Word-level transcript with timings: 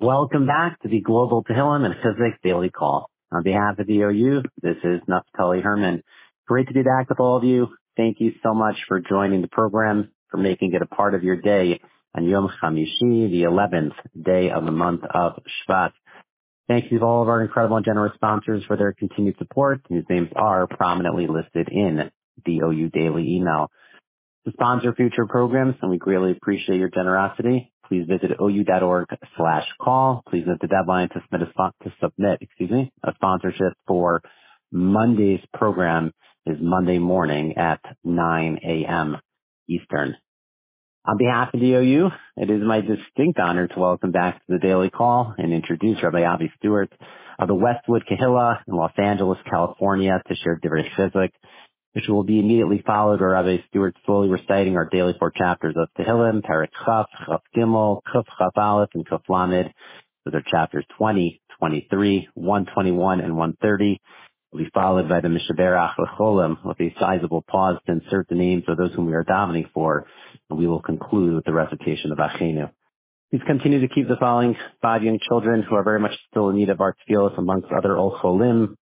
Welcome 0.00 0.44
back 0.44 0.82
to 0.82 0.88
the 0.88 1.00
Global 1.00 1.44
Tehillim 1.44 1.84
and 1.84 1.94
Chizuk 1.94 2.34
Daily 2.42 2.68
Call. 2.68 3.08
On 3.30 3.44
behalf 3.44 3.78
of 3.78 3.86
the 3.86 4.00
OU, 4.02 4.42
this 4.60 4.76
is 4.82 5.00
Naftali 5.08 5.62
Herman. 5.62 6.02
Great 6.48 6.66
to 6.66 6.74
be 6.74 6.82
back 6.82 7.08
with 7.08 7.20
all 7.20 7.36
of 7.36 7.44
you. 7.44 7.68
Thank 7.96 8.20
you 8.20 8.32
so 8.42 8.54
much 8.54 8.74
for 8.88 8.98
joining 8.98 9.40
the 9.40 9.48
program, 9.48 10.10
for 10.32 10.36
making 10.36 10.72
it 10.74 10.82
a 10.82 10.86
part 10.86 11.14
of 11.14 11.22
your 11.22 11.36
day 11.36 11.80
on 12.12 12.24
Yom 12.24 12.50
Chamishi, 12.60 13.30
the 13.30 13.44
11th 13.44 13.94
day 14.20 14.50
of 14.50 14.64
the 14.64 14.72
month 14.72 15.02
of 15.04 15.40
Shvat. 15.68 15.92
Thank 16.66 16.90
you 16.90 16.98
to 16.98 17.04
all 17.04 17.22
of 17.22 17.28
our 17.28 17.40
incredible 17.42 17.76
and 17.76 17.86
generous 17.86 18.14
sponsors 18.16 18.64
for 18.64 18.76
their 18.76 18.92
continued 18.92 19.38
support, 19.38 19.80
whose 19.88 20.04
names 20.10 20.28
are 20.34 20.66
prominently 20.66 21.28
listed 21.28 21.68
in 21.70 22.10
the 22.44 22.62
OU 22.62 22.90
Daily 22.90 23.36
email. 23.36 23.70
To 24.44 24.52
sponsor 24.52 24.92
future 24.92 25.26
programs, 25.26 25.76
and 25.82 25.90
we 25.90 25.98
greatly 25.98 26.32
appreciate 26.32 26.80
your 26.80 26.90
generosity, 26.90 27.70
please 27.88 28.06
visit 28.08 28.30
ou.org 28.40 29.08
slash 29.36 29.66
call. 29.80 30.22
Please 30.28 30.44
note 30.46 30.58
the 30.60 30.68
deadline 30.68 31.08
to 31.10 31.20
submit, 31.24 31.48
a, 31.48 31.50
spot, 31.50 31.74
to 31.82 31.92
submit, 32.00 32.38
excuse 32.40 32.70
me, 32.70 32.92
a 33.02 33.12
sponsorship 33.14 33.72
for 33.86 34.22
Monday's 34.72 35.40
program 35.52 36.12
is 36.46 36.58
Monday 36.60 36.98
morning 36.98 37.56
at 37.56 37.80
9 38.04 38.58
a.m. 38.64 39.16
Eastern. 39.68 40.16
On 41.06 41.18
behalf 41.18 41.52
of 41.52 41.60
the 41.60 41.74
OU, 41.74 42.10
it 42.38 42.50
is 42.50 42.62
my 42.62 42.80
distinct 42.80 43.38
honor 43.38 43.68
to 43.68 43.78
welcome 43.78 44.10
back 44.10 44.36
to 44.38 44.54
the 44.54 44.58
Daily 44.58 44.88
Call 44.90 45.34
and 45.36 45.52
introduce 45.52 46.02
Rabbi 46.02 46.24
Avi 46.24 46.50
Stewart 46.58 46.90
of 47.38 47.48
the 47.48 47.54
Westwood 47.54 48.04
Kehillah 48.10 48.60
in 48.66 48.74
Los 48.74 48.92
Angeles, 48.96 49.38
California, 49.48 50.22
to 50.26 50.34
share 50.34 50.58
Divrei 50.58 50.88
Chizuk, 50.96 51.30
which 51.94 52.08
will 52.08 52.24
be 52.24 52.40
immediately 52.40 52.82
followed 52.84 53.20
by 53.20 53.26
Rabbi 53.26 53.58
Stewart 53.68 53.96
slowly 54.04 54.28
reciting 54.28 54.76
our 54.76 54.88
daily 54.90 55.14
four 55.18 55.30
chapters 55.30 55.76
of 55.76 55.88
Tehillim, 55.96 56.42
Perek 56.42 56.68
Chaf, 56.84 57.06
Chaf 57.26 57.40
Gimel, 57.56 58.00
Kuf 58.12 58.24
Chaf 58.38 58.52
Aleph, 58.56 58.90
and 58.94 59.06
Kuf 59.06 59.22
Lamed. 59.28 59.72
Those 60.24 60.34
are 60.34 60.42
chapters 60.50 60.84
20, 60.98 61.40
23, 61.58 62.28
121, 62.34 63.20
and 63.20 63.36
130 63.36 64.00
will 64.52 64.64
be 64.64 64.70
followed 64.72 65.08
by 65.08 65.20
the 65.20 65.28
Mishaberach 65.28 65.94
Lecholim 65.98 66.64
with 66.64 66.80
a 66.80 66.94
sizable 66.98 67.42
pause 67.42 67.76
to 67.86 67.92
insert 67.92 68.28
the 68.28 68.34
names 68.34 68.64
of 68.68 68.76
those 68.76 68.92
whom 68.94 69.06
we 69.06 69.14
are 69.14 69.24
davening 69.24 69.70
for, 69.72 70.06
and 70.48 70.58
we 70.58 70.66
will 70.66 70.80
conclude 70.80 71.34
with 71.34 71.44
the 71.44 71.52
recitation 71.52 72.12
of 72.12 72.18
Achenu. 72.18 72.70
Please 73.30 73.42
continue 73.46 73.80
to 73.80 73.92
keep 73.92 74.08
the 74.08 74.16
following 74.16 74.56
five 74.80 75.02
young 75.02 75.18
children 75.28 75.62
who 75.62 75.74
are 75.74 75.82
very 75.82 75.98
much 75.98 76.12
still 76.30 76.50
in 76.50 76.56
need 76.56 76.70
of 76.70 76.80
our 76.80 76.94
tefillos 76.94 77.36
amongst 77.36 77.68
other 77.76 77.96
Ol 77.96 78.18
Cholim, 78.22 78.76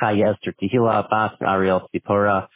Chaya 0.00 0.34
Esther 0.34 0.54
Tehila, 0.60 1.08
Bas 1.08 1.32
Ariel 1.40 1.88
Sipora, 1.94 2.48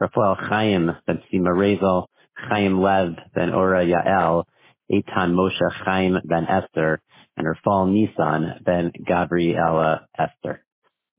Rafael 0.00 0.36
Chaim 0.36 0.90
Ben 1.06 1.22
Sima 1.32 1.54
Rezel, 1.56 2.06
Chaim 2.36 2.80
Lev 2.80 3.16
Ben 3.34 3.52
Ora 3.52 3.84
Yael, 3.84 4.44
Eitan 4.92 5.32
Moshe 5.32 5.72
Chaim 5.84 6.18
Ben 6.24 6.46
Esther, 6.46 7.00
and 7.36 7.46
Rafal 7.46 7.90
Nisan 7.90 8.62
Ben 8.64 8.92
Gabriela 9.06 10.06
Esther. 10.18 10.62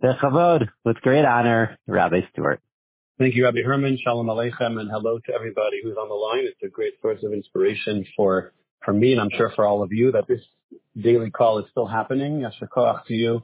Bechavod, 0.04 0.68
with 0.86 0.98
great 0.98 1.26
honor, 1.26 1.78
Rabbi 1.88 2.22
Stewart. 2.32 2.62
Thank 3.18 3.34
you, 3.34 3.46
Rabbi 3.46 3.64
Herman. 3.66 3.98
Shalom 4.04 4.28
Aleichem, 4.28 4.80
and 4.80 4.92
hello 4.92 5.18
to 5.18 5.34
everybody 5.34 5.82
who's 5.82 5.98
on 5.98 6.08
the 6.08 6.14
line. 6.14 6.46
It's 6.46 6.62
a 6.64 6.70
great 6.70 6.94
source 7.02 7.24
of 7.24 7.34
inspiration 7.34 8.06
for, 8.16 8.54
for 8.86 8.94
me, 8.94 9.14
and 9.14 9.20
I'm 9.20 9.32
sure 9.36 9.52
for 9.56 9.66
all 9.66 9.82
of 9.82 9.92
you, 9.92 10.12
that 10.12 10.28
this 10.28 10.42
daily 11.02 11.32
call 11.32 11.58
is 11.58 11.66
still 11.72 11.88
happening. 11.88 12.42
Yashar 12.42 13.06
to 13.06 13.14
you. 13.14 13.42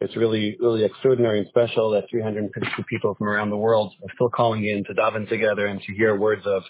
It's 0.00 0.16
really, 0.16 0.56
really 0.58 0.84
extraordinary 0.84 1.40
and 1.40 1.48
special 1.48 1.90
that 1.90 2.04
352 2.10 2.84
people 2.88 3.14
from 3.16 3.28
around 3.28 3.50
the 3.50 3.56
world 3.56 3.92
are 4.02 4.14
still 4.14 4.30
calling 4.30 4.64
in 4.64 4.84
to 4.84 4.94
daven 4.94 5.28
together 5.28 5.66
and 5.66 5.80
to 5.82 5.92
hear 5.92 6.16
words 6.16 6.46
of, 6.46 6.62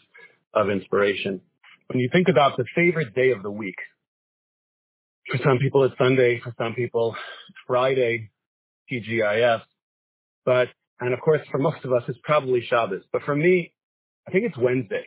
of 0.53 0.69
inspiration. 0.69 1.41
When 1.87 2.01
you 2.01 2.09
think 2.13 2.29
about 2.29 2.57
the 2.57 2.65
favorite 2.75 3.15
day 3.15 3.31
of 3.31 3.43
the 3.43 3.51
week, 3.51 3.77
for 5.31 5.39
some 5.45 5.59
people 5.59 5.85
it's 5.85 5.97
Sunday, 5.97 6.41
for 6.41 6.53
some 6.59 6.75
people 6.75 7.15
Friday, 7.67 8.31
TGIF. 8.91 9.63
But, 10.45 10.69
and 10.99 11.15
of 11.15 11.21
course, 11.21 11.41
for 11.51 11.59
most 11.59 11.85
of 11.85 11.93
us, 11.93 12.03
it's 12.09 12.19
probably 12.25 12.65
Shabbos. 12.69 13.03
But 13.13 13.23
for 13.23 13.37
me, 13.37 13.73
I 14.27 14.33
think 14.33 14.45
it's 14.45 14.57
Wednesday. 14.59 15.05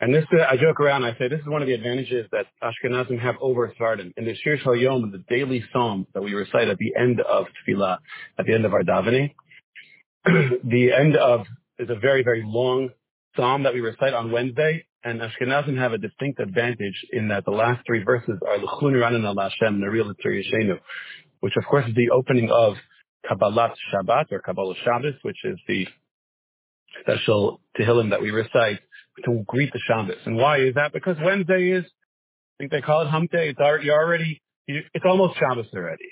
And 0.00 0.14
this, 0.14 0.24
I 0.48 0.56
joke 0.56 0.78
around. 0.78 1.04
I 1.04 1.12
say 1.18 1.28
this 1.28 1.40
is 1.40 1.46
one 1.46 1.60
of 1.60 1.66
the 1.66 1.74
advantages 1.74 2.26
that 2.30 2.46
Ashkenazim 2.62 3.20
have 3.20 3.34
over 3.40 3.68
Sephardim. 3.68 4.12
In 4.16 4.26
the 4.26 4.34
Shir 4.36 4.56
Shal 4.58 4.76
Yom, 4.76 5.10
the 5.10 5.24
daily 5.28 5.64
psalm 5.72 6.06
that 6.14 6.22
we 6.22 6.34
recite 6.34 6.68
at 6.68 6.78
the 6.78 6.94
end 6.96 7.20
of 7.20 7.46
Tefillah, 7.66 7.98
at 8.38 8.46
the 8.46 8.54
end 8.54 8.64
of 8.64 8.74
our 8.74 8.82
davening, 8.82 9.34
the 10.24 10.92
end 10.92 11.16
of 11.16 11.46
is 11.80 11.90
a 11.90 11.98
very 11.98 12.22
very 12.22 12.44
long 12.44 12.90
psalm 13.36 13.64
that 13.64 13.74
we 13.74 13.80
recite 13.80 14.14
on 14.14 14.30
Wednesday. 14.30 14.84
And 15.02 15.20
Ashkenazim 15.20 15.76
have 15.78 15.92
a 15.92 15.98
distinct 15.98 16.38
advantage 16.38 17.06
in 17.12 17.28
that 17.28 17.44
the 17.44 17.50
last 17.50 17.84
three 17.84 18.04
verses 18.04 18.38
are 18.46 18.58
L'chun 18.58 18.92
Ranan 18.92 19.24
al 19.24 19.36
Hashem 19.36 19.80
Naril 19.80 20.12
Yishenu, 20.24 20.78
which 21.40 21.54
of 21.56 21.64
course 21.68 21.88
is 21.88 21.94
the 21.96 22.10
opening 22.10 22.50
of 22.52 22.74
Kabbalat 23.28 23.74
Shabbat 23.92 24.30
or 24.30 24.40
Kabbalah 24.40 24.74
Shabbos, 24.84 25.14
which 25.22 25.38
is 25.44 25.58
the 25.66 25.86
special 27.00 27.60
Tehillim 27.78 28.10
that 28.10 28.22
we 28.22 28.30
recite 28.30 28.80
to 29.24 29.44
greet 29.46 29.72
the 29.72 29.80
Shabbos. 29.86 30.16
And 30.26 30.36
why 30.36 30.58
is 30.60 30.74
that? 30.74 30.92
Because 30.92 31.16
Wednesday 31.22 31.70
is, 31.72 31.84
I 31.84 32.54
think 32.58 32.70
they 32.70 32.80
call 32.80 33.02
it 33.02 33.08
Hump 33.08 33.30
Day. 33.30 33.50
It's 33.50 33.58
already, 33.58 33.86
you're 33.86 34.02
already 34.02 34.42
it's 34.68 35.04
almost 35.04 35.38
Shabbos 35.38 35.66
already. 35.74 36.04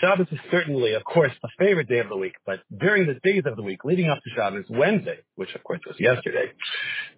Shabbos 0.00 0.26
is 0.32 0.40
certainly, 0.50 0.94
of 0.94 1.04
course, 1.04 1.30
a 1.44 1.48
favorite 1.56 1.88
day 1.88 2.00
of 2.00 2.08
the 2.08 2.16
week, 2.16 2.34
but 2.44 2.60
during 2.76 3.06
the 3.06 3.14
days 3.22 3.44
of 3.46 3.54
the 3.54 3.62
week 3.62 3.84
leading 3.84 4.10
up 4.10 4.18
to 4.18 4.30
Shabbos, 4.34 4.64
Wednesday, 4.68 5.18
which 5.36 5.54
of 5.54 5.62
course 5.62 5.80
was 5.86 5.94
yesterday, 6.00 6.50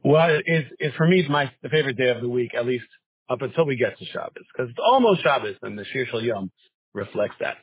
well, 0.05 0.39
is, 0.45 0.65
is 0.79 0.93
for 0.97 1.09
me 1.09 1.27
my 1.29 1.51
the 1.63 1.71
favorite 1.71 1.97
day 1.97 2.11
of 2.11 2.21
the 2.21 2.29
week, 2.29 2.55
at 2.55 2.67
least 2.67 2.85
up 3.31 3.41
until 3.41 3.65
we 3.65 3.77
get 3.77 3.99
to 3.99 4.05
Shabbos, 4.05 4.45
because 4.55 4.71
it's 4.71 4.79
almost 4.79 5.23
Shabbos 5.23 5.57
and 5.63 5.79
the 5.79 5.87
Shir 5.87 6.05
Shal 6.11 6.21
Yom 6.21 6.51
reflects 6.93 7.37
that. 7.41 7.57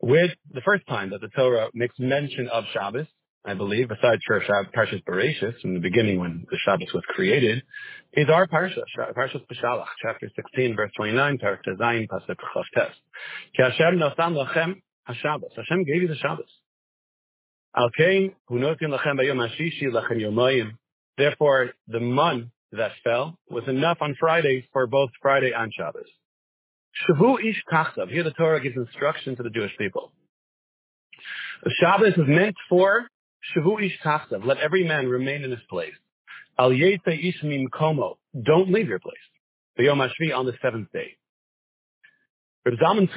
With 0.00 0.30
the 0.50 0.62
first 0.62 0.86
time 0.86 1.10
that 1.10 1.20
the 1.20 1.28
Torah 1.28 1.68
makes 1.74 1.96
mention 1.98 2.48
of 2.48 2.64
Shabbos, 2.72 3.06
I 3.44 3.54
believe, 3.54 3.88
besides 3.88 4.20
Parshas 4.30 5.02
Bereshis, 5.08 5.54
in 5.64 5.72
the 5.72 5.80
beginning 5.80 6.18
when 6.20 6.44
the 6.50 6.58
Shabbos 6.62 6.92
was 6.92 7.02
created, 7.08 7.62
is 8.12 8.28
our 8.28 8.46
Parsha, 8.46 8.82
Parshas 9.16 9.42
Beshalach, 9.50 9.86
chapter 10.02 10.30
16, 10.36 10.76
verse 10.76 10.90
29, 10.96 11.38
Parak 11.38 11.58
Tezayin, 11.66 12.06
Pasuk 12.06 12.36
Chavtes. 12.54 12.90
Ki 13.56 13.62
Hashem 13.62 13.98
nosan 13.98 14.34
lachem 14.34 14.82
HaShabbos. 15.08 15.56
Hashem 15.56 15.84
gave 15.84 16.02
you 16.02 16.08
the 16.08 16.16
Shabbos. 16.16 16.50
Al 17.74 17.90
kein 17.96 18.34
hu 18.48 18.58
notin 18.58 18.88
lachem 18.90 19.18
bayom 19.18 19.38
hashishi 19.38 19.84
lachem 19.84 20.20
yomayim. 20.20 20.72
Therefore, 21.16 21.70
the 21.88 22.00
mun 22.00 22.50
that 22.72 22.92
fell 23.02 23.38
was 23.48 23.64
enough 23.68 23.98
on 24.02 24.16
Friday 24.20 24.68
for 24.72 24.86
both 24.86 25.10
Friday 25.22 25.52
and 25.56 25.72
Shabbos. 25.72 26.08
Shavu 27.08 27.42
ish 27.42 27.62
tachtav. 27.72 28.10
Here 28.10 28.22
the 28.22 28.32
Torah 28.32 28.60
gives 28.60 28.76
instruction 28.76 29.36
to 29.36 29.42
the 29.42 29.50
Jewish 29.50 29.72
people. 29.78 30.12
The 31.64 31.72
Shabbos 31.80 32.14
is 32.14 32.26
meant 32.26 32.56
for 32.68 33.06
Shavu 33.54 33.84
ish. 33.84 33.98
Let 34.44 34.58
every 34.58 34.86
man 34.86 35.08
remain 35.08 35.44
in 35.44 35.50
his 35.50 35.60
place. 35.68 35.92
Al 36.58 36.70
yete 36.70 37.00
ish 37.08 37.42
komo. 37.72 38.16
Don't 38.42 38.72
leave 38.72 38.88
your 38.88 38.98
place. 38.98 39.16
The 39.76 39.84
Yom 39.84 39.98
HaShvi 39.98 40.34
on 40.34 40.46
the 40.46 40.52
seventh 40.62 40.92
day. 40.92 41.16
Reb 42.66 42.74
Zalman 42.78 43.08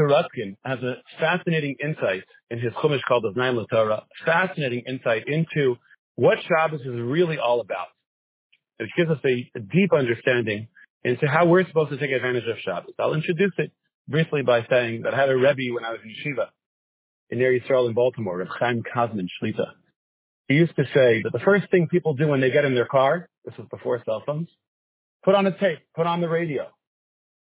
has 0.64 0.80
a 0.80 0.96
fascinating 1.20 1.76
insight 1.84 2.24
in 2.50 2.60
his 2.60 2.72
Chumash 2.74 3.02
called 3.06 3.24
the 3.24 3.34
Znaim 3.38 3.66
Torah. 3.70 4.04
Fascinating 4.26 4.84
insight 4.88 5.28
into 5.28 5.76
what 6.16 6.38
Shabbos 6.48 6.80
is 6.82 6.88
really 6.88 7.38
all 7.38 7.60
about. 7.60 7.88
It 8.80 8.90
gives 8.96 9.12
us 9.12 9.20
a, 9.26 9.52
a 9.56 9.60
deep 9.60 9.92
understanding 9.92 10.68
into 11.04 11.28
how 11.28 11.46
we're 11.46 11.68
supposed 11.68 11.90
to 11.92 11.98
take 11.98 12.12
advantage 12.12 12.48
of 12.48 12.58
Shabbos. 12.64 12.94
I'll 12.98 13.14
introduce 13.14 13.52
it 13.58 13.72
briefly 14.08 14.42
by 14.44 14.66
saying 14.70 15.02
that 15.04 15.14
I 15.14 15.18
had 15.18 15.30
a 15.30 15.36
Rebbe 15.36 15.74
when 15.74 15.84
I 15.84 15.92
was 15.92 16.00
in 16.04 16.12
Yeshiva 16.12 16.48
in 17.30 17.40
Ner 17.40 17.60
Yisrael 17.60 17.88
in 17.90 17.94
Baltimore, 17.94 18.38
Reb 18.38 18.48
Chaim 18.60 18.84
Kazman 18.96 19.28
Shlita. 19.42 19.72
He 20.48 20.56
used 20.56 20.76
to 20.76 20.84
say 20.94 21.22
that 21.24 21.32
the 21.32 21.40
first 21.40 21.70
thing 21.72 21.88
people 21.88 22.14
do 22.14 22.28
when 22.28 22.42
they 22.42 22.52
get 22.52 22.66
in 22.66 22.76
their 22.76 22.86
car, 22.86 23.30
this 23.46 23.58
was 23.58 23.68
before 23.70 24.02
cell 24.06 24.24
phones, 24.26 24.50
put 25.24 25.36
on 25.36 25.46
a 25.48 25.58
tape, 25.58 25.80
put 25.96 26.06
on 26.06 26.22
the 26.22 26.28
radio. 26.28 26.68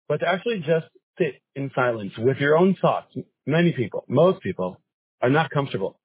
But 0.07 0.17
to 0.17 0.28
actually 0.28 0.59
just 0.59 0.88
sit 1.17 1.41
in 1.56 1.72
silence 1.73 2.13
with 2.17 2.38
your 2.38 2.57
own 2.57 2.75
thoughts, 2.80 3.15
many 3.45 3.71
people, 3.71 4.06
most 4.07 4.42
people, 4.42 4.80
are 5.21 5.30
not 5.30 5.50
comfortable. 5.50 6.00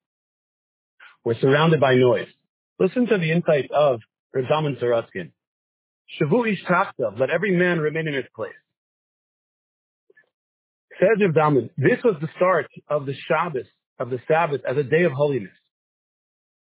We're 1.25 1.39
surrounded 1.41 1.81
by 1.81 1.97
noise. 1.97 2.29
Listen 2.79 3.07
to 3.07 3.19
the 3.19 3.33
insight 3.33 3.71
of 3.71 4.01
Reb 4.33 4.45
Zalman 4.47 4.81
Sorotzkin. 4.81 5.33
Shavu 6.21 6.51
ish 6.51 6.63
let 7.19 7.31
every 7.31 7.57
man 7.57 7.81
remain 7.81 8.07
in 8.07 8.15
his 8.15 8.27
place. 8.35 8.53
Says 11.01 11.21
Reb 11.21 11.35
Zalman, 11.35 11.71
this 11.77 11.99
was 12.05 12.17
the 12.21 12.29
start 12.37 12.69
of 12.89 13.07
the 13.07 13.15
Shabbos, 13.29 13.67
of 13.99 14.11
the 14.11 14.21
Sabbath, 14.29 14.63
as 14.69 14.77
a 14.77 14.83
day 14.83 15.03
of 15.03 15.13
holiness. 15.13 15.53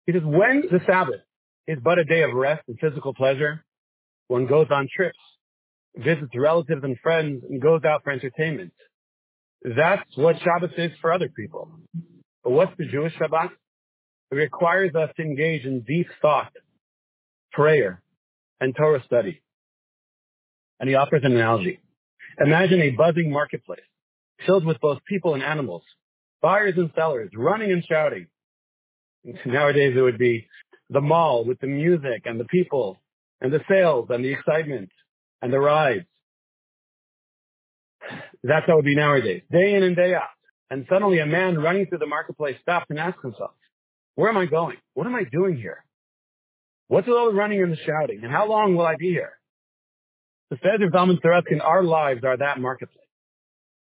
He 0.06 0.12
says, 0.12 0.22
when 0.24 0.62
the 0.70 0.80
Sabbath 0.86 1.20
is 1.66 1.78
but 1.82 1.98
a 1.98 2.04
day 2.04 2.22
of 2.22 2.32
rest 2.32 2.62
and 2.68 2.78
physical 2.78 3.12
pleasure, 3.12 3.64
one 4.28 4.46
goes 4.46 4.68
on 4.70 4.88
trips, 4.94 5.18
visits 5.96 6.30
relatives 6.34 6.82
and 6.84 6.96
friends, 7.02 7.42
and 7.48 7.60
goes 7.60 7.82
out 7.84 8.04
for 8.04 8.12
entertainment. 8.12 8.72
That's 9.62 10.08
what 10.16 10.36
Shabbos 10.40 10.70
is 10.76 10.92
for 11.00 11.12
other 11.12 11.28
people. 11.28 11.70
But 12.44 12.52
what's 12.52 12.72
the 12.78 12.86
Jewish 12.86 13.14
Shabbat? 13.14 13.50
It 14.30 14.34
requires 14.34 14.94
us 14.94 15.10
to 15.16 15.22
engage 15.22 15.64
in 15.64 15.80
deep 15.80 16.06
thought, 16.22 16.52
prayer, 17.52 18.02
and 18.60 18.74
Torah 18.76 19.02
study. 19.04 19.42
And 20.78 20.88
he 20.88 20.94
offers 20.94 21.22
an 21.24 21.32
analogy. 21.32 21.80
Imagine 22.38 22.80
a 22.82 22.90
buzzing 22.90 23.30
marketplace 23.30 23.80
filled 24.44 24.66
with 24.66 24.78
both 24.80 24.98
people 25.08 25.34
and 25.34 25.42
animals, 25.42 25.82
buyers 26.42 26.74
and 26.76 26.90
sellers, 26.94 27.30
running 27.34 27.72
and 27.72 27.84
shouting. 27.84 28.26
Nowadays 29.46 29.94
it 29.96 30.00
would 30.00 30.18
be 30.18 30.48
the 30.90 31.00
mall 31.00 31.44
with 31.44 31.58
the 31.60 31.66
music 31.66 32.22
and 32.24 32.38
the 32.38 32.44
people 32.44 32.98
and 33.40 33.52
the 33.52 33.60
sales 33.68 34.06
and 34.10 34.24
the 34.24 34.32
excitement 34.32 34.90
and 35.42 35.52
the 35.52 35.58
rides. 35.58 36.06
That's 38.42 38.66
how 38.66 38.74
it 38.74 38.76
would 38.76 38.84
be 38.84 38.94
nowadays, 38.94 39.42
day 39.50 39.74
in 39.74 39.82
and 39.82 39.96
day 39.96 40.14
out. 40.14 40.28
And 40.70 40.86
suddenly 40.88 41.18
a 41.18 41.26
man 41.26 41.58
running 41.58 41.86
through 41.86 41.98
the 41.98 42.06
marketplace 42.06 42.56
stops 42.62 42.86
and 42.90 42.98
asks 42.98 43.22
himself, 43.22 43.50
where 44.14 44.28
am 44.28 44.36
I 44.36 44.46
going? 44.46 44.76
What 44.94 45.06
am 45.06 45.14
I 45.14 45.24
doing 45.30 45.56
here? 45.56 45.84
What's 46.88 47.06
with 47.08 47.16
all 47.16 47.26
the 47.26 47.36
running 47.36 47.62
and 47.62 47.72
the 47.72 47.76
shouting? 47.76 48.20
And 48.22 48.30
how 48.30 48.48
long 48.48 48.76
will 48.76 48.86
I 48.86 48.96
be 48.96 49.10
here? 49.10 49.32
The 50.50 50.56
of 50.56 50.92
Zalman 50.92 51.20
Sorotzkin, 51.20 51.62
our 51.62 51.82
lives 51.82 52.22
are 52.24 52.36
that 52.36 52.60
marketplace. 52.60 53.02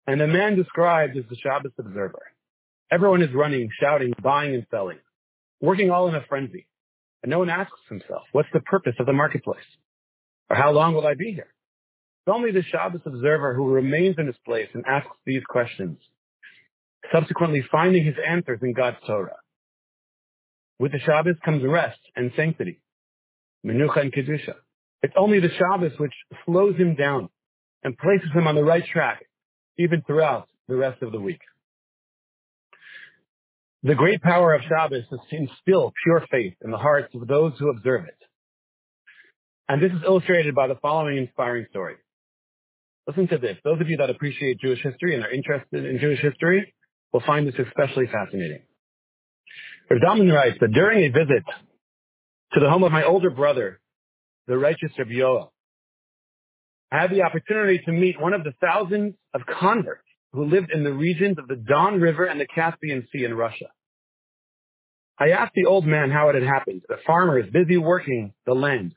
And 0.07 0.19
the 0.19 0.27
man 0.27 0.55
described 0.55 1.15
is 1.15 1.25
the 1.29 1.35
Shabbos 1.35 1.71
observer. 1.77 2.23
Everyone 2.89 3.21
is 3.21 3.33
running, 3.33 3.69
shouting, 3.79 4.13
buying 4.23 4.55
and 4.55 4.65
selling, 4.71 4.97
working 5.61 5.91
all 5.91 6.07
in 6.07 6.15
a 6.15 6.23
frenzy. 6.27 6.67
And 7.23 7.29
no 7.29 7.39
one 7.39 7.49
asks 7.49 7.79
himself, 7.89 8.23
what's 8.31 8.49
the 8.53 8.59
purpose 8.61 8.95
of 8.99 9.05
the 9.05 9.13
marketplace? 9.13 9.65
Or 10.49 10.55
how 10.55 10.71
long 10.71 10.93
will 10.93 11.07
I 11.07 11.15
be 11.15 11.31
here? 11.31 11.53
It's 12.25 12.35
only 12.35 12.51
the 12.51 12.63
Shabbos 12.63 13.01
observer 13.05 13.53
who 13.53 13.71
remains 13.71 14.15
in 14.17 14.27
his 14.27 14.35
place 14.45 14.69
and 14.73 14.85
asks 14.85 15.15
these 15.25 15.43
questions, 15.47 15.97
subsequently 17.13 17.63
finding 17.71 18.05
his 18.05 18.15
answers 18.25 18.59
in 18.61 18.73
God's 18.73 18.97
Torah. 19.05 19.37
With 20.79 20.91
the 20.91 20.99
Shabbos 20.99 21.35
comes 21.43 21.63
rest 21.63 21.99
and 22.15 22.31
sanctity, 22.35 22.81
menucha 23.65 24.01
and 24.01 24.13
kedusha. 24.13 24.55
It's 25.01 25.13
only 25.17 25.39
the 25.39 25.49
Shabbos 25.49 25.97
which 25.97 26.13
slows 26.45 26.75
him 26.75 26.95
down 26.95 27.29
and 27.83 27.97
places 27.97 28.29
him 28.33 28.47
on 28.47 28.55
the 28.55 28.63
right 28.63 28.85
track, 28.85 29.25
even 29.79 30.01
throughout 30.05 30.49
the 30.67 30.75
rest 30.75 31.01
of 31.01 31.11
the 31.11 31.19
week. 31.19 31.41
The 33.83 33.95
great 33.95 34.21
power 34.21 34.53
of 34.53 34.61
Shabbos 34.67 35.03
is 35.11 35.19
to 35.29 35.35
instill 35.35 35.93
pure 36.03 36.25
faith 36.31 36.55
in 36.63 36.71
the 36.71 36.77
hearts 36.77 37.13
of 37.13 37.27
those 37.27 37.53
who 37.59 37.69
observe 37.69 38.05
it. 38.05 38.17
And 39.69 39.81
this 39.81 39.91
is 39.91 40.01
illustrated 40.05 40.55
by 40.55 40.67
the 40.67 40.75
following 40.81 41.17
inspiring 41.17 41.67
story. 41.69 41.95
Listen 43.05 43.27
to 43.27 43.37
this. 43.37 43.57
Those 43.63 43.79
of 43.79 43.87
you 43.87 43.97
that 43.97 44.09
appreciate 44.09 44.59
Jewish 44.59 44.81
history 44.81 45.15
and 45.15 45.23
are 45.23 45.31
interested 45.31 45.85
in 45.85 45.99
Jewish 45.99 46.19
history 46.19 46.73
will 47.13 47.21
find 47.25 47.47
this 47.47 47.55
especially 47.55 48.07
fascinating. 48.07 48.61
Rav 49.89 50.01
Zalman 50.01 50.33
writes 50.33 50.57
that 50.59 50.71
during 50.73 51.05
a 51.05 51.09
visit 51.09 51.43
to 52.53 52.59
the 52.59 52.69
home 52.69 52.83
of 52.83 52.91
my 52.91 53.03
older 53.03 53.29
brother, 53.29 53.79
the 54.47 54.57
righteous 54.57 54.91
Rabbi 54.97 55.11
Yoel, 55.11 55.49
I 56.91 57.01
had 57.01 57.11
the 57.11 57.23
opportunity 57.23 57.79
to 57.85 57.91
meet 57.91 58.19
one 58.19 58.33
of 58.33 58.43
the 58.43 58.53
thousands 58.59 59.13
of 59.33 59.41
converts 59.59 60.06
who 60.33 60.45
lived 60.45 60.71
in 60.71 60.83
the 60.83 60.93
regions 60.93 61.37
of 61.37 61.47
the 61.47 61.55
Don 61.55 61.99
River 61.99 62.25
and 62.25 62.39
the 62.39 62.47
Caspian 62.47 63.07
Sea 63.11 63.25
in 63.25 63.33
Russia. 63.33 63.67
I 65.19 65.29
asked 65.29 65.53
the 65.55 65.65
old 65.65 65.85
man 65.85 66.11
how 66.11 66.29
it 66.29 66.35
had 66.35 66.43
happened. 66.43 66.83
The 66.87 66.97
farmer 67.05 67.39
is 67.39 67.49
busy 67.51 67.77
working 67.77 68.33
the 68.45 68.53
land, 68.53 68.93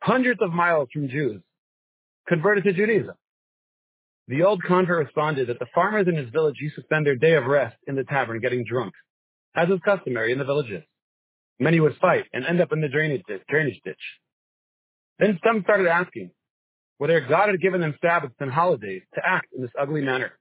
hundreds 0.00 0.40
of 0.42 0.52
miles 0.52 0.88
from 0.92 1.08
Jews, 1.08 1.40
converted 2.28 2.64
to 2.64 2.72
Judaism. 2.72 3.14
The 4.28 4.42
old 4.42 4.62
convert 4.62 5.06
responded 5.06 5.48
that 5.48 5.58
the 5.58 5.66
farmers 5.74 6.06
in 6.08 6.16
his 6.16 6.30
village 6.30 6.56
used 6.60 6.76
to 6.76 6.82
spend 6.82 7.06
their 7.06 7.16
day 7.16 7.34
of 7.34 7.44
rest 7.44 7.76
in 7.86 7.96
the 7.96 8.04
tavern 8.04 8.40
getting 8.40 8.64
drunk, 8.64 8.94
as 9.54 9.68
is 9.68 9.80
customary 9.84 10.32
in 10.32 10.38
the 10.38 10.44
villages. 10.44 10.82
Many 11.60 11.80
would 11.80 11.96
fight 12.00 12.24
and 12.32 12.44
end 12.44 12.60
up 12.60 12.72
in 12.72 12.80
the 12.80 12.88
drainage 12.88 13.22
ditch. 13.28 13.42
Drainage 13.48 13.80
ditch. 13.84 13.96
Then 15.18 15.38
some 15.44 15.62
started 15.62 15.86
asking 15.86 16.30
whether 16.98 17.20
God 17.20 17.48
had 17.48 17.60
given 17.60 17.80
them 17.80 17.94
Sabbaths 18.00 18.34
and 18.40 18.50
holidays 18.50 19.02
to 19.14 19.20
act 19.24 19.48
in 19.54 19.62
this 19.62 19.70
ugly 19.80 20.02
manner. 20.02 20.32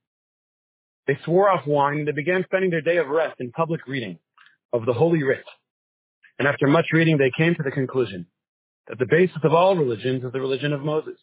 They 1.11 1.17
swore 1.25 1.49
off 1.49 1.67
wine 1.67 1.99
and 1.99 2.07
they 2.07 2.13
began 2.13 2.45
spending 2.45 2.69
their 2.69 2.79
day 2.79 2.95
of 2.95 3.09
rest 3.09 3.35
in 3.41 3.51
public 3.51 3.85
reading 3.85 4.17
of 4.71 4.85
the 4.85 4.93
Holy 4.93 5.23
Writ. 5.23 5.43
And 6.39 6.47
after 6.47 6.67
much 6.67 6.85
reading, 6.93 7.17
they 7.17 7.33
came 7.37 7.53
to 7.53 7.63
the 7.63 7.69
conclusion 7.69 8.27
that 8.87 8.97
the 8.97 9.05
basis 9.05 9.35
of 9.43 9.53
all 9.53 9.75
religions 9.75 10.23
is 10.23 10.31
the 10.31 10.39
religion 10.39 10.71
of 10.71 10.79
Moses. 10.79 11.19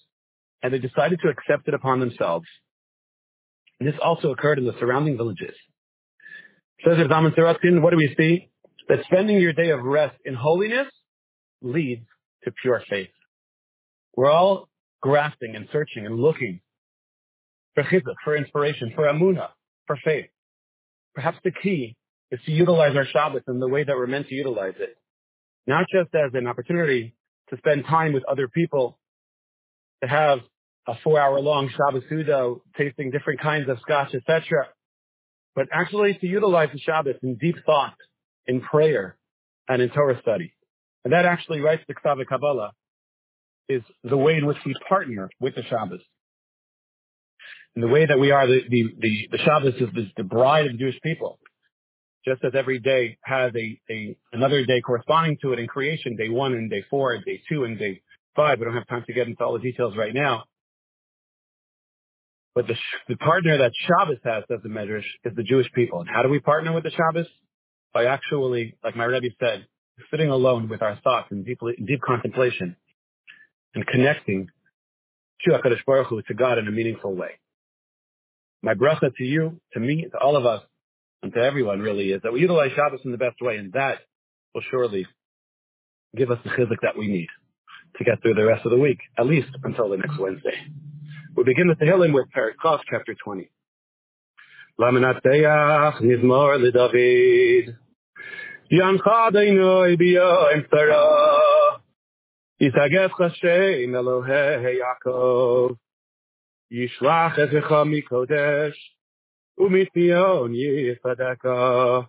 And 0.63 0.75
they 0.75 0.79
decided 0.79 1.21
to 1.23 1.31
accept 1.31 1.69
it 1.69 1.73
upon 1.73 2.01
themselves. 2.01 2.45
And 3.81 3.89
this 3.89 3.99
also 4.05 4.31
occurred 4.31 4.59
in 4.59 4.67
the 4.67 4.75
surrounding 4.79 5.17
villages. 5.17 5.55
Says 6.85 6.99
Zalman 6.99 7.35
Sorotzkin, 7.35 7.81
what 7.81 7.93
do 7.93 7.97
we 7.97 8.15
see? 8.19 8.51
That 8.91 8.99
spending 9.05 9.39
your 9.39 9.55
day 9.55 9.71
of 9.71 9.83
rest 9.83 10.17
in 10.27 10.35
holiness 10.35 10.89
leads 11.63 12.05
to 12.45 12.53
pure 12.61 12.83
faith. 12.91 13.09
We're 14.15 14.31
all 14.31 14.69
grasping 15.01 15.57
and 15.57 15.67
searching 15.73 16.05
and 16.05 16.21
looking 16.21 16.61
for 17.75 17.85
chizuk, 17.85 18.17
for 18.23 18.37
inspiration, 18.37 18.93
for 18.95 19.05
amuna, 19.05 19.49
for 19.89 19.99
faith. 20.05 20.31
Perhaps 21.17 21.39
the 21.43 21.51
key 21.51 21.97
is 22.31 22.39
to 22.47 22.53
utilize 22.53 22.95
our 22.95 23.07
Shabbos 23.07 23.43
in 23.49 23.59
the 23.59 23.67
way 23.67 23.83
that 23.83 23.97
we're 23.97 24.07
meant 24.07 24.29
to 24.29 24.35
utilize 24.37 24.75
it. 24.79 24.97
Not 25.67 25.87
just 25.93 26.15
as 26.15 26.31
an 26.35 26.47
opportunity 26.47 27.17
to 27.51 27.57
spend 27.57 27.85
time 27.87 28.13
with 28.13 28.23
other 28.25 28.47
people, 28.47 28.99
to 30.03 30.09
have 30.09 30.39
a 30.87 30.95
four 31.03 31.19
hour 31.19 31.41
long 31.41 31.69
Shabbos 31.71 32.05
Sudo, 32.11 32.61
tasting 32.77 33.11
different 33.11 33.41
kinds 33.41 33.69
of 33.69 33.79
scotch, 33.81 34.15
etc. 34.15 34.69
But 35.57 35.67
actually 35.73 36.15
to 36.15 36.27
utilize 36.27 36.69
the 36.73 36.79
Shabbos 36.79 37.17
in 37.23 37.35
deep 37.35 37.57
thought, 37.67 37.97
in 38.47 38.61
prayer, 38.61 39.17
and 39.69 39.83
in 39.83 39.91
Torah 39.91 40.21
study. 40.23 40.55
And 41.05 41.13
that 41.13 41.25
actually 41.25 41.61
writes 41.61 41.83
the 41.89 41.95
Ksav 41.95 42.25
Kabbalah 42.27 42.73
is 43.69 43.83
the 44.05 44.17
way 44.17 44.37
in 44.37 44.47
which 44.47 44.57
we 44.65 44.75
partner 44.89 45.29
with 45.41 45.55
the 45.55 45.63
Shabbos 45.65 46.01
in 47.77 47.83
the 47.83 47.89
way 47.89 48.07
that 48.07 48.19
we 48.19 48.31
are 48.31 48.47
the, 48.47 48.61
the, 48.69 48.85
the, 48.99 49.29
the 49.33 49.39
Shabbos 49.39 49.75
is 49.75 49.89
the, 49.95 50.11
the 50.17 50.25
bride 50.25 50.67
of 50.67 50.73
the 50.73 50.79
Jewish 50.79 50.99
people. 51.03 51.39
Just 52.27 52.45
as 52.45 52.53
every 52.55 52.81
day 52.81 53.17
has 53.23 53.53
a, 53.55 53.81
a 53.91 54.17
another 54.33 54.65
day 54.65 54.81
corresponding 54.81 55.39
to 55.43 55.53
it 55.53 55.59
in 55.59 55.67
creation, 55.67 56.17
day 56.17 56.29
one 56.29 56.53
and 56.53 56.69
day 56.69 56.85
four 56.91 57.15
and 57.15 57.25
day 57.25 57.41
two 57.49 57.65
and 57.65 57.79
day 57.79 58.03
five. 58.35 58.59
We 58.59 58.65
don't 58.65 58.75
have 58.75 58.89
time 58.89 59.05
to 59.07 59.13
get 59.13 59.29
into 59.29 59.43
all 59.43 59.55
the 59.55 59.61
details 59.61 59.97
right 59.97 60.13
now. 60.13 60.45
But 62.55 62.67
the, 62.67 62.75
the 63.09 63.17
partner 63.17 63.59
that 63.59 63.73
Shabbos 63.87 64.19
has 64.25 64.43
as 64.51 64.59
a 64.65 64.69
medrash 64.69 65.05
is 65.25 65.35
the 65.37 65.45
Jewish 65.45 65.71
people. 65.73 66.01
And 66.01 66.09
how 66.09 66.23
do 66.23 66.29
we 66.29 66.41
partner 66.41 66.73
with 66.73 66.83
the 66.83 66.91
Shabbos? 66.91 67.29
By 67.95 68.07
actually, 68.07 68.77
like 68.83 68.97
my 68.97 69.05
Rebbe 69.05 69.29
said, 69.39 69.67
sitting 70.11 70.29
alone 70.29 70.69
with 70.69 70.83
our 70.83 70.99
thoughts 71.05 71.29
in 71.31 71.45
deep, 71.45 71.61
deep 71.87 72.01
contemplation 72.05 72.77
and 73.75 73.87
connecting 73.87 74.49
to 75.43 75.51
HaKadosh 75.53 75.85
Baruch 75.87 76.09
Hu, 76.09 76.21
to 76.23 76.35
God 76.35 76.59
in 76.59 76.67
a 76.67 76.73
meaningful 76.73 77.15
way 77.15 77.31
my 78.63 78.75
bracha 78.75 79.15
to 79.17 79.25
you, 79.25 79.61
to 79.73 79.81
me, 79.81 80.07
to 80.11 80.19
all 80.19 80.37
of 80.37 80.47
us, 80.47 80.63
and 81.23 81.33
to 81.33 81.41
everyone 81.41 81.81
really 81.81 82.13
is 82.13 82.23
that 82.23 82.33
we 82.33 82.41
utilize 82.41 82.71
Shabbos 82.75 83.01
in 83.05 83.13
the 83.13 83.19
best 83.19 83.41
way, 83.41 83.57
and 83.57 83.73
that 83.73 83.99
will 84.55 84.63
surely 84.71 85.07
give 86.17 86.31
us 86.31 86.39
the 86.45 86.51
chizuk 86.51 86.81
that 86.83 86.97
we 86.97 87.09
need 87.09 87.29
to 87.97 88.05
get 88.05 88.21
through 88.23 88.35
the 88.35 88.45
rest 88.45 88.65
of 88.65 88.71
the 88.71 88.79
week, 88.79 88.99
at 89.19 89.27
least 89.27 89.49
until 89.65 89.89
the 89.89 89.97
next 89.97 90.19
Wednesday. 90.19 90.57
We 91.37 91.45
begin 91.45 91.69
the 91.69 91.75
Tehillim 91.75 92.13
with 92.13 92.27
Perikov, 92.37 92.81
chapter 92.91 93.15
20. 93.25 93.51
Mizmor 94.81 96.59
leDavid. 96.59 97.77
Tzara. 100.71 101.81
Chashem 102.61 103.91
Elohei 103.91 104.79
Yaakov. 105.07 105.77
ישלח 106.71 107.39
עזרך 107.39 107.73
מקודש, 107.87 108.99
ומציון 109.59 110.55
יפדקה. 110.55 112.01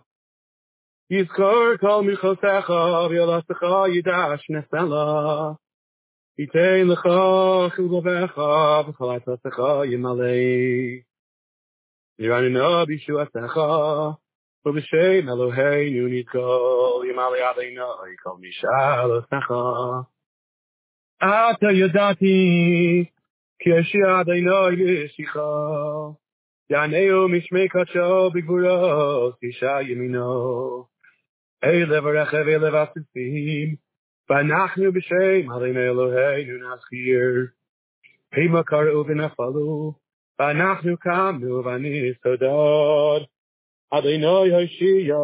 יזכור 1.10 1.76
כל 1.80 2.02
מחוזך, 2.12 2.70
וילסך 3.10 3.62
ידש 3.94 4.50
נסלה. 4.50 5.52
ייתן 6.38 6.86
לך 6.86 7.00
חלבך, 7.76 8.38
וכל 8.88 9.16
עצתך 9.16 9.58
ימלא. 9.84 10.24
ירננו 12.18 12.86
בישועתך, 12.86 13.60
ובשם 14.66 15.28
אלוהינו 15.28 16.08
נתגול, 16.08 17.06
ימלא 17.10 17.50
עלינו 17.54 17.84
כל 18.22 18.36
משאלתך. 18.40 19.52
אתה 21.18 21.66
ידעתי, 21.72 23.04
כי 23.60 23.70
ישיע 23.70 24.20
אדוני 24.20 24.82
ישיחו. 25.04 25.40
יענהו 26.70 27.28
משמי 27.28 27.68
קדשו 27.68 28.30
בגבורות, 28.34 29.38
אישה 29.42 29.78
ימינו. 29.82 30.84
אלה 31.64 32.04
ורכב 32.04 32.48
אלה 32.48 32.72
והסוסים, 32.72 33.74
ואנחנו 34.30 34.92
בשם 34.92 35.50
הרימי 35.50 35.80
אלוהינו 35.80 36.74
נזכיר. 36.74 37.46
המה 38.32 38.62
קראו 38.62 39.06
ונפלו, 39.06 39.92
ואנחנו 40.38 40.96
קמנו 40.96 41.64
ונסתודד. 41.64 43.24
אדוני 43.90 44.54
הושיע, 44.54 45.16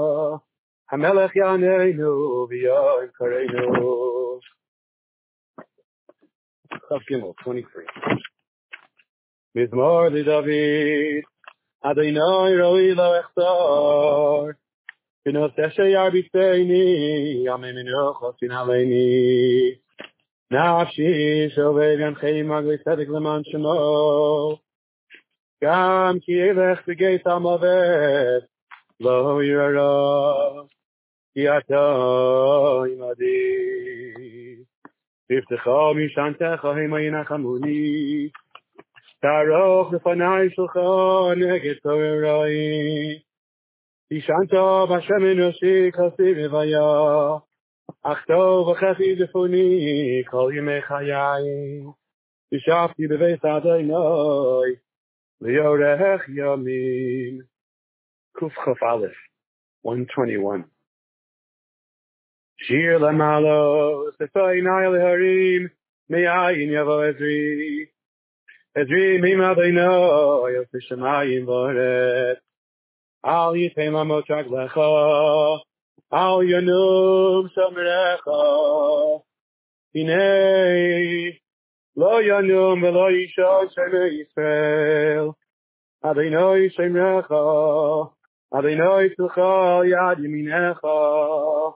המלך 0.90 1.36
יעננו 1.36 2.46
ויום 2.48 3.06
קראנו. 3.12 4.15
Chaf 6.85 7.01
Gimel, 7.09 7.33
23. 7.41 7.85
מזמור 9.55 10.07
לדוד, 10.11 10.45
אדוני 11.81 12.19
רואי 12.61 12.95
לו 12.95 13.19
אחתור, 13.19 14.47
בנושא 15.25 15.69
שירביצני, 15.69 17.43
ימי 17.45 17.71
מנוחו 17.71 18.31
תנהלני. 18.31 19.75
נפשי 20.51 21.49
שובב 21.55 21.99
ינחי 21.99 22.41
מגלי 22.41 22.77
צדק 22.77 23.07
למען 23.07 23.41
שמו, 23.43 24.57
גם 25.63 26.17
כי 26.21 26.31
ילך 26.31 26.87
בגית 26.87 27.27
המוות, 27.27 28.43
לא 28.99 29.39
ירא, 29.43 30.63
כי 31.33 31.49
אתה 31.49 31.93
עמדי. 32.91 34.14
תפתחו 35.28 35.94
משענתך 35.94 36.64
המה 36.64 37.00
ינחמוני, 37.00 38.28
תערוך 39.20 39.92
לפניי 39.92 40.50
שלך 40.50 40.76
נגד 41.36 41.74
תוררוי. 41.82 42.52
תשענת 44.12 44.52
בשם 44.90 45.26
אנושי 45.32 45.90
כסי 45.92 46.44
רוויה, 46.44 47.36
אך 48.02 48.24
טוב 48.26 48.68
וחכי 48.68 49.16
זפוני 49.16 50.22
כל 50.26 50.52
ימי 50.56 50.82
חיי. 50.82 51.42
ישבתי 52.52 53.06
בבית 53.06 53.44
אדוני, 53.44 53.92
ליורך 55.40 56.28
ימים. 56.28 57.38
קכ"א, 58.32 59.06
121. 59.84 60.75
Shir 62.58 62.98
lamalo, 62.98 64.10
sefai 64.18 64.62
nai 64.62 64.86
leharim, 64.88 65.68
meyayin 66.10 66.70
yavo 66.70 67.04
ezri. 67.12 67.86
Ezri 68.74 69.20
mim 69.20 69.40
adayno, 69.40 70.50
yos 70.54 70.66
mishamayim 70.74 71.44
voret. 71.44 72.36
Al 73.22 73.52
yitem 73.52 73.94
amo 73.94 74.22
chak 74.22 74.46
lecho, 74.46 75.60
al 76.10 76.38
yonum 76.40 77.50
samrecho. 77.54 79.22
Hinei, 79.94 81.38
lo 81.94 82.20
yonum 82.22 82.80
velo 82.80 83.10
yisho 83.10 83.68
shemei 83.76 84.24
Yisrael. 84.24 85.34
Adayno 86.02 86.56
yishem 86.56 86.94
recho, 86.94 88.12
adayno 88.50 89.06
yitzucho 89.06 89.84
yad 89.84 90.18
yiminecho. 90.20 91.74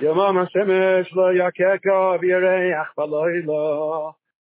יומם 0.00 0.38
השמש 0.38 1.12
לא 1.12 1.32
יככה 1.32 2.16
וירח 2.20 2.94
בלילה. 2.96 4.10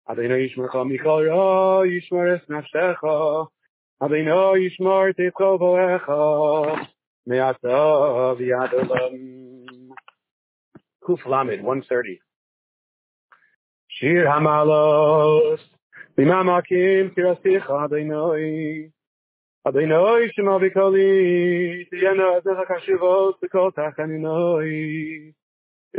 אדוני 0.07 0.39
ישמרך 0.39 0.75
מכל 0.75 1.29
רע, 1.31 1.87
ישמר 1.87 2.35
את 2.35 2.51
נפשך. 2.51 3.01
אדוני 4.01 4.31
ישמור 4.67 5.13
תתך 5.13 5.41
בואך, 5.59 6.09
מעתה 7.27 7.93
ויד 8.39 8.73
עולם. 8.73 9.15
ק"ל, 11.05 11.43
130. 11.63 12.15
שיר 13.89 14.31
המעלות, 14.31 15.61
במעמקים 16.19 17.11
קרסיך 17.15 17.71
אבי 19.68 19.86
נוי 19.86 20.32
שמר 20.32 20.58
בקולי, 20.58 21.86
תהיינו 21.90 22.24
עדיך 22.24 22.70
הקשיבות 22.70 23.40
בכל 23.44 23.70
תח 23.76 24.00
אני 24.00 24.18
נוי, 24.18 24.70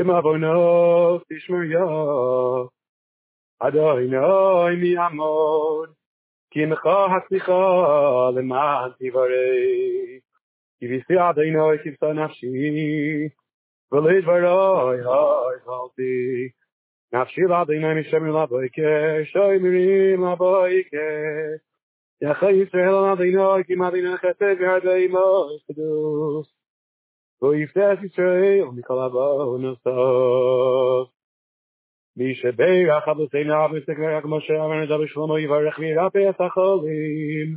אם 0.01 0.11
אבוי 0.11 0.39
נוף 0.39 1.23
תשמר 1.33 1.63
יוף, 1.63 2.73
אדוי 3.61 4.07
נוי 4.07 4.77
מי 4.77 4.97
עמוד, 4.97 5.89
כי 6.51 6.67
מכו 6.67 7.07
הצליחו 7.17 7.53
למען 8.35 8.91
תיברי, 8.99 10.21
כי 10.79 10.89
ביסי 10.89 11.15
אבי 11.31 11.51
נוי 11.51 11.79
כבשו 11.79 12.13
נפשי, 12.13 13.29
ולדברוי 13.93 15.01
הוי 15.01 15.61
חלתי, 15.65 16.49
נפשי 17.13 17.41
לאבי 17.41 17.79
נוי 17.79 18.01
משמר 18.01 18.43
לבויקה, 18.43 19.25
שוי 19.25 19.59
מירים 19.59 20.25
לבויקה, 20.25 20.99
יחי 22.31 22.53
ישראל 22.53 22.95
על 22.95 23.13
אדוני, 23.13 23.65
כי 23.67 23.75
מדינה 23.75 24.17
חסד 24.17 24.57
והרבה 24.61 24.97
עמו 24.97 25.47
קדוש. 25.67 26.47
ויפתח 27.43 27.99
ישראל 28.05 28.65
מכל 28.77 28.99
הבא 29.03 29.59
נוסף. 29.61 31.11
מי 32.17 32.35
שברך 32.35 33.09
אבותינו 33.11 33.55
וסגר 33.73 34.21
כמו 34.23 34.41
שאמר 34.41 34.85
נדע 34.85 34.97
בשלמה 34.99 35.41
יברך 35.41 35.79
וירפא 35.79 36.31
את 36.31 36.41
החולים. 36.41 37.57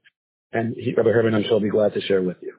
And 0.53 0.75
he, 0.75 0.93
Rabbi 0.93 1.09
Herman, 1.09 1.33
I'm 1.33 1.43
sure 1.43 1.53
will 1.53 1.59
be 1.61 1.69
glad 1.69 1.93
to 1.93 2.01
share 2.01 2.21
with 2.21 2.37
you. 2.41 2.53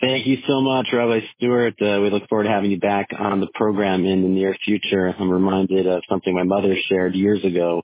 Thank 0.00 0.26
you 0.26 0.38
so 0.46 0.62
much, 0.62 0.88
Rabbi 0.92 1.20
Stewart. 1.36 1.74
Uh, 1.80 2.00
we 2.00 2.08
look 2.08 2.26
forward 2.28 2.44
to 2.44 2.50
having 2.50 2.70
you 2.70 2.80
back 2.80 3.08
on 3.18 3.40
the 3.40 3.48
program 3.54 4.06
in 4.06 4.22
the 4.22 4.28
near 4.28 4.56
future. 4.64 5.06
I'm 5.06 5.30
reminded 5.30 5.86
of 5.86 6.02
something 6.08 6.34
my 6.34 6.42
mother 6.42 6.74
shared 6.88 7.14
years 7.14 7.44
ago 7.44 7.82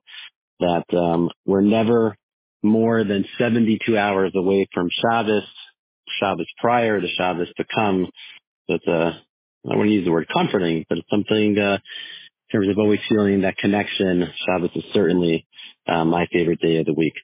that 0.60 0.84
um, 0.96 1.30
we're 1.44 1.60
never 1.60 2.16
more 2.62 3.04
than 3.04 3.26
72 3.38 3.98
hours 3.98 4.32
away 4.34 4.66
from 4.72 4.88
Shabbos, 4.90 5.44
Shabbos 6.18 6.46
prior 6.58 6.98
to 6.98 7.06
Shabbos 7.06 7.48
to 7.58 7.64
come. 7.74 8.08
So 8.66 8.76
it's 8.76 8.86
a, 8.86 9.20
I 9.70 9.76
want 9.76 9.88
to 9.88 9.94
use 9.94 10.06
the 10.06 10.12
word 10.12 10.28
comforting, 10.32 10.86
but 10.88 10.98
it's 10.98 11.10
something 11.10 11.58
uh, 11.58 11.78
in 12.50 12.60
terms 12.60 12.70
of 12.70 12.78
always 12.78 13.00
feeling 13.08 13.42
that 13.42 13.56
connection. 13.56 14.28
Shabbos 14.46 14.70
is 14.74 14.84
certainly 14.92 15.46
uh, 15.86 16.04
my 16.04 16.26
favorite 16.32 16.60
day 16.60 16.78
of 16.78 16.86
the 16.86 16.94
week. 16.94 17.14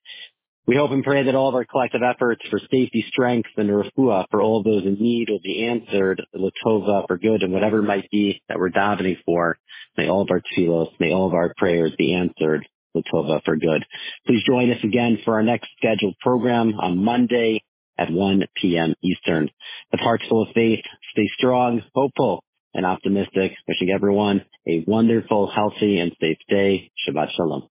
We 0.65 0.77
hope 0.77 0.93
and 0.93 1.03
pray 1.03 1.25
that 1.25 1.35
all 1.35 1.49
of 1.49 1.57
our 1.57 1.65
collective 1.65 2.03
efforts 2.03 2.43
for 2.49 2.61
safety, 2.61 3.05
strength, 3.09 3.49
and 3.57 3.69
refuah 3.69 4.27
for 4.31 4.41
all 4.41 4.63
those 4.63 4.85
in 4.85 4.95
need 4.95 5.29
will 5.29 5.41
be 5.43 5.65
answered, 5.67 6.23
latova, 6.37 7.07
for 7.09 7.19
good, 7.19 7.43
and 7.43 7.53
whatever 7.53 7.81
it 7.81 7.83
might 7.83 8.09
be 8.13 8.41
that 8.49 8.61
we're 8.61 8.71
davening 8.71 9.17
for. 9.25 9.59
May 9.97 10.09
all 10.09 10.23
of 10.23 10.29
our 10.31 10.41
tefillos, 10.41 10.93
may 11.01 11.13
all 11.13 11.27
of 11.27 11.35
our 11.35 11.53
prayers 11.57 11.93
be 11.99 12.15
answered, 12.15 12.65
latova, 12.97 13.43
for 13.45 13.57
good. 13.57 13.85
Please 14.25 14.45
join 14.47 14.71
us 14.71 14.85
again 14.85 15.19
for 15.25 15.35
our 15.35 15.43
next 15.43 15.69
scheduled 15.79 16.15
program 16.21 16.75
on 16.79 17.03
Monday 17.05 17.65
at 17.99 18.13
1 18.13 18.45
p.m. 18.55 18.95
Eastern. 19.03 19.51
With 19.91 20.01
hearts 20.01 20.25
full 20.29 20.43
of 20.43 20.55
faith, 20.55 20.85
stay 21.11 21.29
strong, 21.37 21.83
hopeful, 21.93 22.45
and 22.75 22.87
optimistic. 22.87 23.53
Wishing 23.69 23.91
everyone 23.91 24.45
a 24.69 24.85
wonderful, 24.87 25.51
healthy, 25.51 25.99
and 25.99 26.13
safe 26.21 26.39
day. 26.49 26.91
Shabbat 27.09 27.31
Shalom. 27.37 27.69